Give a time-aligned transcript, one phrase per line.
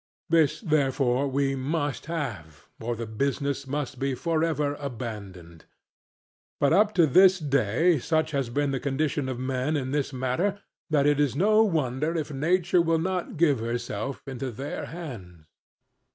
[0.29, 5.65] This therefore we must have, or the business must be for ever abandoned.
[6.59, 10.57] But up to this day such has been the condition of men in this matter,
[10.89, 15.45] that it is no wonder if nature will not give herself into their hands.